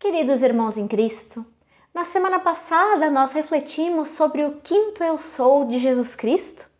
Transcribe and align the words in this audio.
Queridos 0.00 0.42
irmãos 0.42 0.78
em 0.78 0.86
Cristo, 0.86 1.44
na 1.92 2.04
semana 2.04 2.38
passada 2.38 3.10
nós 3.10 3.32
refletimos 3.32 4.10
sobre 4.10 4.44
o 4.44 4.52
quinto 4.62 5.02
eu 5.02 5.18
sou 5.18 5.64
de 5.64 5.80
Jesus 5.80 6.14
Cristo, 6.14 6.70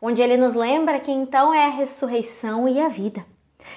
onde 0.00 0.22
ele 0.22 0.36
nos 0.36 0.54
lembra 0.54 1.00
que 1.00 1.10
então 1.10 1.52
é 1.52 1.64
a 1.66 1.70
ressurreição 1.70 2.68
e 2.68 2.80
a 2.80 2.88
vida. 2.88 3.26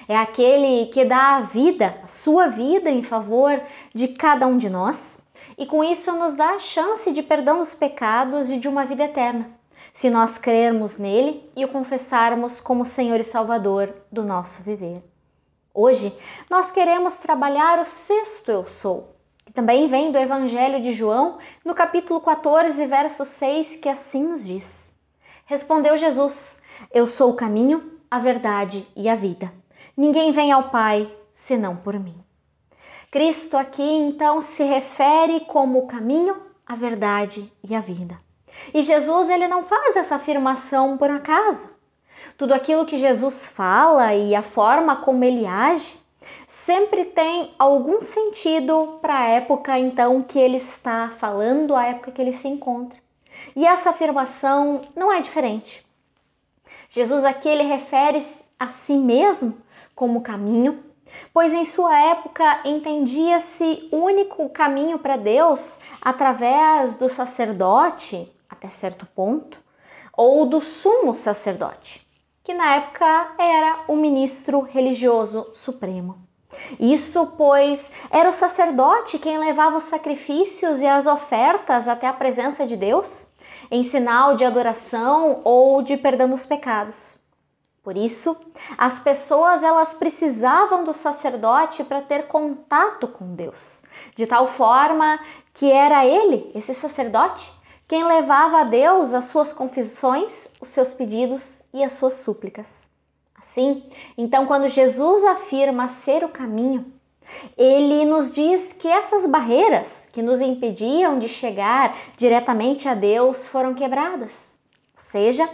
É 0.06 0.16
aquele 0.16 0.86
que 0.92 1.04
dá 1.04 1.34
a 1.34 1.40
vida, 1.40 1.98
a 2.04 2.06
sua 2.06 2.46
vida 2.46 2.88
em 2.88 3.02
favor 3.02 3.60
de 3.92 4.06
cada 4.06 4.46
um 4.46 4.56
de 4.56 4.70
nós, 4.70 5.26
e 5.58 5.66
com 5.66 5.82
isso 5.82 6.12
nos 6.12 6.34
dá 6.34 6.50
a 6.50 6.60
chance 6.60 7.10
de 7.10 7.24
perdão 7.24 7.58
dos 7.58 7.74
pecados 7.74 8.50
e 8.50 8.56
de 8.56 8.68
uma 8.68 8.84
vida 8.84 9.02
eterna, 9.02 9.50
se 9.92 10.08
nós 10.10 10.38
crermos 10.38 10.96
nele 10.96 11.50
e 11.56 11.64
o 11.64 11.68
confessarmos 11.68 12.60
como 12.60 12.84
Senhor 12.84 13.18
e 13.18 13.24
Salvador 13.24 13.92
do 14.12 14.22
nosso 14.22 14.62
viver. 14.62 15.11
Hoje 15.74 16.14
nós 16.50 16.70
queremos 16.70 17.16
trabalhar 17.16 17.78
o 17.78 17.84
sexto 17.86 18.50
eu 18.50 18.66
sou, 18.66 19.16
que 19.42 19.52
também 19.52 19.88
vem 19.88 20.12
do 20.12 20.18
Evangelho 20.18 20.82
de 20.82 20.92
João, 20.92 21.38
no 21.64 21.74
capítulo 21.74 22.20
14, 22.20 22.86
verso 22.86 23.24
6, 23.24 23.76
que 23.76 23.88
assim 23.88 24.28
nos 24.28 24.44
diz: 24.44 24.98
Respondeu 25.46 25.96
Jesus: 25.96 26.60
Eu 26.92 27.06
sou 27.06 27.30
o 27.30 27.36
caminho, 27.36 27.98
a 28.10 28.18
verdade 28.18 28.86
e 28.94 29.08
a 29.08 29.14
vida. 29.14 29.50
Ninguém 29.96 30.30
vem 30.30 30.52
ao 30.52 30.64
Pai 30.64 31.10
senão 31.32 31.74
por 31.74 31.98
mim. 31.98 32.22
Cristo 33.10 33.56
aqui 33.56 33.82
então 33.82 34.42
se 34.42 34.64
refere 34.64 35.40
como 35.40 35.78
o 35.78 35.86
caminho, 35.86 36.36
a 36.66 36.76
verdade 36.76 37.50
e 37.64 37.74
a 37.74 37.80
vida. 37.80 38.20
E 38.74 38.82
Jesus 38.82 39.30
ele 39.30 39.48
não 39.48 39.64
faz 39.64 39.96
essa 39.96 40.16
afirmação 40.16 40.98
por 40.98 41.10
acaso. 41.10 41.81
Tudo 42.36 42.54
aquilo 42.54 42.86
que 42.86 42.98
Jesus 42.98 43.46
fala 43.46 44.14
e 44.14 44.34
a 44.34 44.42
forma 44.42 44.96
como 44.96 45.22
ele 45.24 45.46
age 45.46 46.02
sempre 46.46 47.06
tem 47.06 47.54
algum 47.58 48.00
sentido 48.00 48.98
para 49.00 49.18
a 49.18 49.28
época 49.28 49.78
então 49.78 50.22
que 50.22 50.38
ele 50.38 50.56
está 50.56 51.10
falando, 51.18 51.74
a 51.74 51.86
época 51.86 52.10
que 52.10 52.20
ele 52.20 52.32
se 52.32 52.48
encontra. 52.48 52.98
E 53.56 53.66
essa 53.66 53.90
afirmação 53.90 54.82
não 54.94 55.12
é 55.12 55.20
diferente. 55.20 55.86
Jesus 56.88 57.24
aqui 57.24 57.48
ele 57.48 57.62
refere 57.62 58.24
a 58.58 58.68
si 58.68 58.96
mesmo 58.96 59.58
como 59.94 60.20
caminho, 60.20 60.84
pois 61.32 61.52
em 61.52 61.64
sua 61.64 61.98
época 61.98 62.60
entendia-se 62.64 63.88
único 63.90 64.48
caminho 64.50 64.98
para 64.98 65.16
Deus 65.16 65.78
através 66.00 66.98
do 66.98 67.08
sacerdote, 67.08 68.30
até 68.48 68.68
certo 68.68 69.06
ponto, 69.06 69.58
ou 70.14 70.44
do 70.44 70.60
sumo 70.60 71.14
sacerdote 71.14 72.11
que 72.42 72.52
na 72.54 72.76
época 72.76 73.32
era 73.38 73.84
o 73.88 73.96
ministro 73.96 74.60
religioso 74.60 75.50
supremo. 75.54 76.18
Isso, 76.78 77.34
pois, 77.36 77.92
era 78.10 78.28
o 78.28 78.32
sacerdote 78.32 79.18
quem 79.18 79.38
levava 79.38 79.78
os 79.78 79.84
sacrifícios 79.84 80.80
e 80.80 80.86
as 80.86 81.06
ofertas 81.06 81.88
até 81.88 82.06
a 82.06 82.12
presença 82.12 82.66
de 82.66 82.76
Deus, 82.76 83.28
em 83.70 83.82
sinal 83.82 84.36
de 84.36 84.44
adoração 84.44 85.40
ou 85.44 85.82
de 85.82 85.96
perdão 85.96 86.28
dos 86.28 86.44
pecados. 86.44 87.22
Por 87.82 87.96
isso, 87.96 88.36
as 88.78 89.00
pessoas 89.00 89.62
elas 89.62 89.92
precisavam 89.94 90.84
do 90.84 90.92
sacerdote 90.92 91.82
para 91.82 92.00
ter 92.00 92.28
contato 92.28 93.08
com 93.08 93.34
Deus, 93.34 93.82
de 94.14 94.24
tal 94.24 94.46
forma 94.46 95.18
que 95.52 95.70
era 95.70 96.06
ele, 96.06 96.50
esse 96.54 96.74
sacerdote, 96.74 97.50
quem 97.92 98.04
levava 98.04 98.60
a 98.60 98.64
Deus 98.64 99.12
as 99.12 99.24
suas 99.24 99.52
confissões, 99.52 100.48
os 100.62 100.70
seus 100.70 100.92
pedidos 100.92 101.64
e 101.74 101.84
as 101.84 101.92
suas 101.92 102.14
súplicas. 102.14 102.88
Assim, 103.38 103.84
então, 104.16 104.46
quando 104.46 104.66
Jesus 104.66 105.22
afirma 105.24 105.88
ser 105.88 106.24
o 106.24 106.30
caminho, 106.30 106.90
ele 107.54 108.06
nos 108.06 108.32
diz 108.32 108.72
que 108.72 108.88
essas 108.88 109.26
barreiras 109.26 110.08
que 110.10 110.22
nos 110.22 110.40
impediam 110.40 111.18
de 111.18 111.28
chegar 111.28 111.94
diretamente 112.16 112.88
a 112.88 112.94
Deus 112.94 113.46
foram 113.46 113.74
quebradas. 113.74 114.58
Ou 114.94 115.02
seja, 115.02 115.46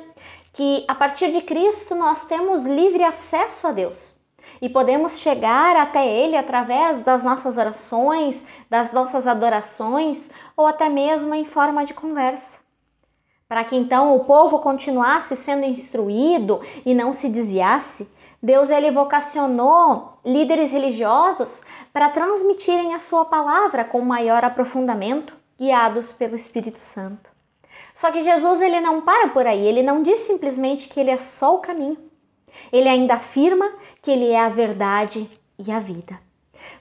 que 0.53 0.85
a 0.87 0.95
partir 0.95 1.33
de 1.33 1.41
Cristo 1.41 1.97
nós 1.97 2.27
temos 2.27 2.67
livre 2.67 3.03
acesso 3.03 3.67
a 3.67 3.73
Deus 3.73 4.18
e 4.61 4.69
podemos 4.69 5.19
chegar 5.19 5.77
até 5.77 6.07
Ele 6.07 6.37
através 6.37 7.03
das 7.03 7.25
nossas 7.25 7.57
orações, 7.57 8.47
das 8.69 8.93
nossas 8.93 9.27
adorações 9.27 10.31
ou 10.57 10.67
até 10.67 10.89
mesmo 10.89 11.35
em 11.35 11.45
forma 11.45 11.85
de 11.85 11.95
conversa. 11.95 12.61
Para 13.49 13.65
que 13.65 13.77
então 13.77 14.15
o 14.15 14.25
povo 14.25 14.59
continuasse 14.59 15.35
sendo 15.35 15.65
instruído 15.65 16.61
e 16.85 16.95
não 16.95 17.13
se 17.13 17.29
desviasse, 17.29 18.13
Deus 18.43 18.71
ele 18.71 18.91
vocacionou 18.91 20.19
líderes 20.25 20.71
religiosos 20.71 21.65
para 21.93 22.11
transmitirem 22.11 22.95
a 22.95 22.99
sua 22.99 23.25
palavra 23.25 23.85
com 23.85 24.01
maior 24.01 24.45
aprofundamento, 24.45 25.35
guiados 25.59 26.13
pelo 26.13 26.37
Espírito 26.37 26.79
Santo. 26.79 27.31
Só 27.95 28.13
que 28.13 28.23
Jesus 28.23 28.61
ele 28.61 28.81
não 28.81 29.01
para 29.01 29.29
por 29.31 29.47
aí, 29.47 29.67
ele 29.67 29.83
não 29.83 30.03
diz 30.03 30.21
simplesmente 30.21 30.89
que 30.89 31.01
ele 31.01 31.11
é 31.11 31.17
só 31.17 31.57
o 31.57 31.59
caminho. 31.59 32.08
Ele 32.73 32.89
ainda 32.89 33.15
afirma 33.15 33.71
que 34.03 34.11
ele 34.11 34.31
é 34.31 34.41
a 34.41 34.49
verdade 34.49 35.29
e 35.59 35.71
a 35.71 35.79
vida. 35.79 36.19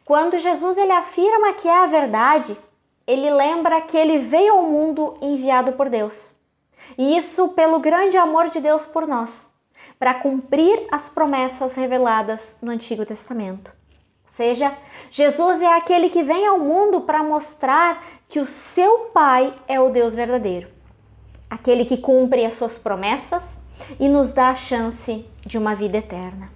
Quando 0.05 0.37
Jesus 0.37 0.77
ele 0.77 0.91
afirma 0.91 1.53
que 1.53 1.67
é 1.67 1.83
a 1.83 1.87
verdade, 1.87 2.57
ele 3.05 3.29
lembra 3.29 3.81
que 3.81 3.97
ele 3.97 4.19
veio 4.19 4.53
ao 4.53 4.63
mundo 4.63 5.17
enviado 5.21 5.73
por 5.73 5.89
Deus. 5.89 6.37
E 6.97 7.17
isso 7.17 7.49
pelo 7.49 7.79
grande 7.79 8.17
amor 8.17 8.49
de 8.49 8.59
Deus 8.59 8.85
por 8.85 9.07
nós, 9.07 9.53
para 9.97 10.13
cumprir 10.13 10.87
as 10.91 11.09
promessas 11.09 11.75
reveladas 11.75 12.57
no 12.61 12.71
Antigo 12.71 13.05
Testamento. 13.05 13.71
Ou 14.23 14.29
seja, 14.29 14.77
Jesus 15.09 15.61
é 15.61 15.73
aquele 15.73 16.09
que 16.09 16.23
vem 16.23 16.45
ao 16.45 16.59
mundo 16.59 17.01
para 17.01 17.23
mostrar 17.23 18.03
que 18.27 18.39
o 18.39 18.45
seu 18.45 19.09
Pai 19.13 19.53
é 19.67 19.79
o 19.79 19.89
Deus 19.89 20.13
verdadeiro, 20.13 20.67
aquele 21.49 21.85
que 21.85 21.97
cumpre 21.97 22.45
as 22.45 22.55
suas 22.55 22.77
promessas 22.77 23.61
e 23.99 24.07
nos 24.07 24.33
dá 24.33 24.49
a 24.49 24.55
chance 24.55 25.25
de 25.45 25.57
uma 25.57 25.75
vida 25.75 25.97
eterna. 25.97 26.51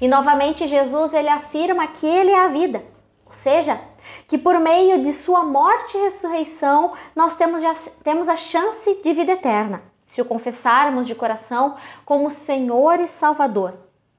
E 0.00 0.08
novamente 0.08 0.66
Jesus 0.66 1.14
ele 1.14 1.28
afirma 1.28 1.86
que 1.86 2.06
ele 2.06 2.30
é 2.30 2.44
a 2.44 2.48
vida, 2.48 2.84
ou 3.26 3.34
seja, 3.34 3.80
que 4.26 4.38
por 4.38 4.58
meio 4.58 5.02
de 5.02 5.12
sua 5.12 5.44
morte 5.44 5.96
e 5.96 6.00
ressurreição 6.00 6.92
nós 7.14 7.36
temos, 7.36 7.62
já, 7.62 7.74
temos 8.02 8.28
a 8.28 8.36
chance 8.36 9.00
de 9.02 9.12
vida 9.12 9.32
eterna, 9.32 9.82
se 10.04 10.20
o 10.20 10.24
confessarmos 10.24 11.06
de 11.06 11.14
coração 11.14 11.76
como 12.04 12.30
Senhor 12.30 13.00
e 13.00 13.06
Salvador 13.06 13.74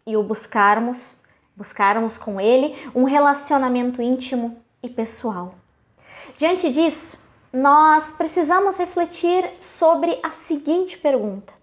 e 0.06 0.16
o 0.18 0.24
buscarmos, 0.24 1.24
buscarmos 1.56 2.18
com 2.18 2.40
ele 2.40 2.76
um 2.94 3.04
relacionamento 3.04 4.02
íntimo 4.02 4.58
e 4.82 4.90
pessoal. 4.90 5.56
Diante 6.38 6.72
disso, 6.72 7.24
nós 7.52 8.12
precisamos 8.12 8.78
refletir 8.78 9.50
sobre 9.60 10.20
a 10.22 10.32
seguinte 10.32 10.98
pergunta: 10.98 11.54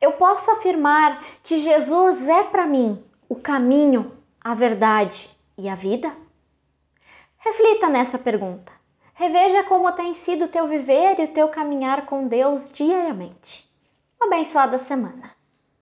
eu 0.00 0.12
posso 0.12 0.50
afirmar 0.50 1.22
que 1.42 1.58
Jesus 1.58 2.28
é 2.28 2.44
para 2.44 2.66
mim 2.66 3.02
o 3.28 3.34
caminho, 3.34 4.12
a 4.40 4.54
verdade 4.54 5.30
e 5.56 5.68
a 5.68 5.74
vida? 5.74 6.12
Reflita 7.38 7.88
nessa 7.88 8.18
pergunta. 8.18 8.72
Reveja 9.14 9.64
como 9.64 9.90
tem 9.92 10.14
sido 10.14 10.44
o 10.44 10.48
teu 10.48 10.68
viver 10.68 11.18
e 11.18 11.24
o 11.24 11.32
teu 11.32 11.48
caminhar 11.48 12.06
com 12.06 12.28
Deus 12.28 12.72
diariamente. 12.72 13.68
Uma 14.20 14.34
abençoada 14.34 14.78
semana. 14.78 15.37